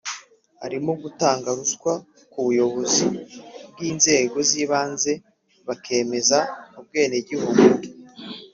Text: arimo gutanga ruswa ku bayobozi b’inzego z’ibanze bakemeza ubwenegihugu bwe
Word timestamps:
arimo 0.65 0.91
gutanga 1.03 1.47
ruswa 1.57 1.93
ku 2.31 2.39
bayobozi 2.45 3.05
b’inzego 3.77 4.37
z’ibanze 4.49 5.11
bakemeza 5.67 6.39
ubwenegihugu 6.79 7.61
bwe 7.75 7.89